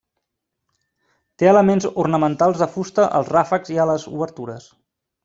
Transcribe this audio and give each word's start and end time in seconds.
Té 1.43 1.49
elements 1.51 1.85
ornamentals 2.05 2.63
de 2.63 2.69
fusta 2.79 3.05
als 3.21 3.29
ràfecs 3.37 3.75
i 3.77 3.79
a 3.85 3.87
les 3.91 4.07
obertures. 4.15 4.67